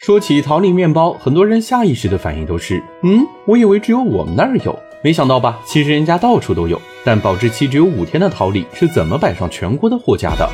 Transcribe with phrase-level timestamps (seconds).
[0.00, 5.60] 说起桃李面包，很多人下意识的反应都是，嗯，我以为只有我们那儿有，没想到吧？
[5.66, 6.80] 其实人家到处都有。
[7.04, 10.48] 但保质期只有五天的桃李是怎么摆上全国的货架的？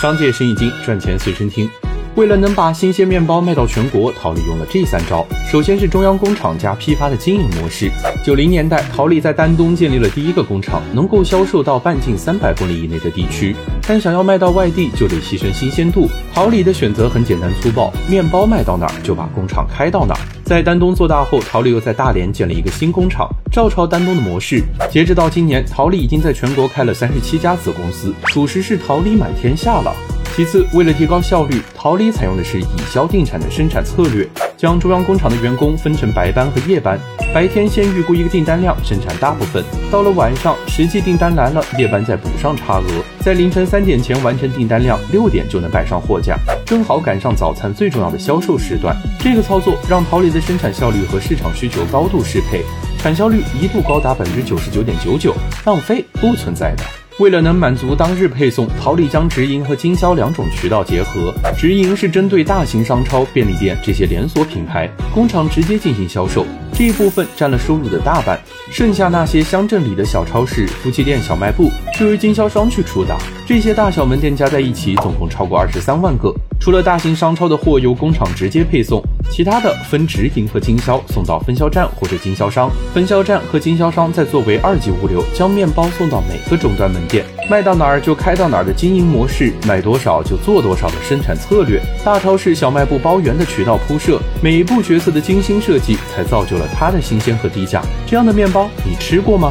[0.00, 1.68] 商界生意经，赚钱随身听。
[2.14, 5.26] 为了能把新鲜面包卖到全国，桃李用了这三招。
[5.50, 7.90] 首先是中央工厂加批发的经营模式。
[8.22, 13.56] 九零年代，桃李在丹东建立了第一个工厂，能够销售到半径三百公里以内的地区。
[13.88, 16.06] 但想要卖到外地，就得牺牲新鲜度。
[16.34, 20.20] 桃李的选择很简单粗暴，面包卖到哪儿就把工厂开到哪儿。
[20.44, 24.62] 在丹东做大后，桃李又在大连建了一个新工厂，照抄丹东的模式。
[24.90, 29.94] 截止到今年，桃李已经在全国开了三十七家子公司，属实是桃李满天下了。
[30.34, 36.98] 其次，为了提高效率，桃李采用的是以销定产的生产策略，将中央工厂的员工分成白班和夜班。
[37.34, 48.96] 白天先预估一个订单量，生产大部分；到了晚上，实际订单来了，夜班再补上差额，在凌晨三点前完成订单量，六点就能摆上货架，正好赶上早餐最重要的销售时段。
[49.18, 52.62] 这个操作让桃李的生产效率和市场需求高度适配，
[52.98, 55.34] 产销率一度高达百分之九十九点九九，
[55.66, 57.01] 浪费不存在的。
[57.22, 61.32] 为了能满足当日配送，桃李将直营和经销两种渠道结合。
[61.56, 68.36] 直营是针对大型商超、便利店这些连锁品牌，工厂直接进行销售，这一部分占了收入的大半。
[68.72, 73.16] 剩下那些乡镇里的小超市、夫妻店、小卖部，就由经销商去出打。
[73.46, 76.34] 这些大小门店加在一起，总共超过二十三万个。
[76.58, 97.82] 除了大型商超的货由工厂直接配送，其他的分直营和经销送到分销站或者经销商，分销站和经销商再作为二级物流，将面包送到每个终端门店，卖到哪儿就开到哪儿的经营模式，卖多少就做多少的生产策略，大超市、小卖部包圆的渠道铺设，每一步角色的精心设计，才造就了它的新鲜和低价。
[98.06, 99.50] 这样的面包，你吃过吗？